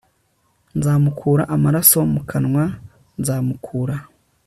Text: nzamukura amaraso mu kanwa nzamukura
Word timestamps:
nzamukura 0.77 1.43
amaraso 1.55 1.97
mu 2.13 2.21
kanwa 2.29 2.63
nzamukura 3.19 3.95